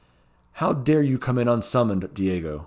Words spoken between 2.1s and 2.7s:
Diego?"